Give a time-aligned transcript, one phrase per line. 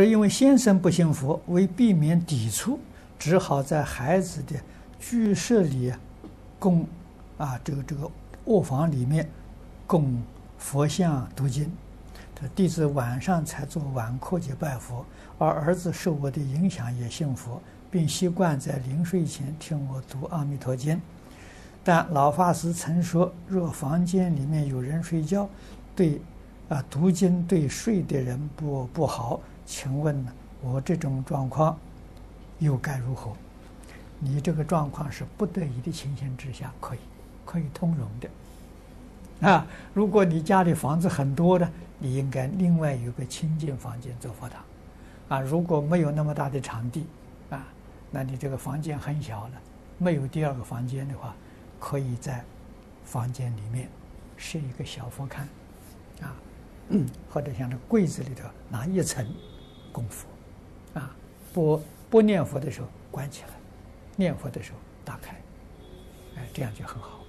[0.00, 2.78] 是因为先生不信佛，为避免抵触，
[3.18, 4.54] 只好在孩子的
[5.00, 5.92] 居室里
[6.56, 6.86] 供
[7.36, 8.08] 啊，这个这个
[8.44, 9.28] 卧房里面
[9.88, 10.22] 供
[10.56, 11.68] 佛像读经。
[12.40, 15.04] 这弟子晚上才做晚课去拜佛，
[15.36, 17.60] 而儿子受我的影响也信佛，
[17.90, 20.94] 并习惯在临睡前听我读《阿弥陀经》。
[21.82, 25.48] 但老法师曾说，若房间里面有人睡觉，
[25.96, 26.20] 对
[26.68, 29.40] 啊读经对睡的人不不好。
[29.64, 30.32] 请问呢，
[30.62, 31.78] 我这种状况
[32.58, 33.32] 又该如何？
[34.18, 36.98] 你这个状况是不得已的情形之下，可以
[37.44, 39.66] 可以通融的啊。
[39.92, 44.62] 如果你家里房子很多的，你应该另外有个清净房间做佛堂
[45.28, 45.40] 啊。
[45.40, 47.06] 如果没有那么大的场地
[47.50, 47.66] 啊，
[48.10, 49.52] 那你这个房间很小了，
[49.98, 51.34] 没有第二个房间的话。
[51.80, 52.44] 可以在
[53.04, 53.88] 房间里面
[54.36, 55.42] 设一个小佛龛，
[56.20, 56.34] 啊，
[56.90, 59.26] 嗯或者像这柜子里头拿一层
[59.92, 60.26] 供佛，
[60.94, 61.14] 啊，
[61.52, 63.50] 不不念佛的时候关起来，
[64.16, 65.36] 念佛的时候打开，
[66.36, 67.20] 哎，这样就很好。